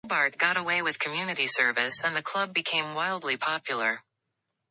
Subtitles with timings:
[0.03, 4.01] Hobart got away with community service and the club became wildly popular.